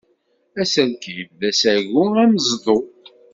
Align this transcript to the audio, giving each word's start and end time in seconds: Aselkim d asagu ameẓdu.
Aselkim 0.61 1.29
d 1.39 1.41
asagu 1.49 2.03
ameẓdu. 2.23 2.77